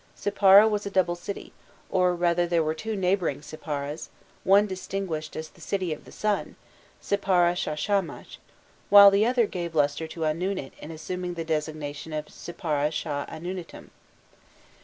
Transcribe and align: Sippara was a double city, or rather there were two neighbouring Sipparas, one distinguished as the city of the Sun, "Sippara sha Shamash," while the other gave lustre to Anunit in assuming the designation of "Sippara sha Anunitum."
Sippara 0.15 0.67
was 0.67 0.83
a 0.87 0.89
double 0.89 1.13
city, 1.13 1.53
or 1.91 2.15
rather 2.15 2.47
there 2.47 2.63
were 2.63 2.73
two 2.73 2.95
neighbouring 2.95 3.41
Sipparas, 3.43 4.09
one 4.43 4.65
distinguished 4.65 5.35
as 5.35 5.49
the 5.49 5.61
city 5.61 5.93
of 5.93 6.05
the 6.05 6.11
Sun, 6.11 6.55
"Sippara 6.99 7.55
sha 7.55 7.75
Shamash," 7.75 8.39
while 8.89 9.11
the 9.11 9.27
other 9.27 9.45
gave 9.45 9.75
lustre 9.75 10.07
to 10.07 10.21
Anunit 10.21 10.71
in 10.79 10.89
assuming 10.89 11.35
the 11.35 11.45
designation 11.45 12.13
of 12.13 12.29
"Sippara 12.31 12.89
sha 12.91 13.27
Anunitum." 13.27 13.91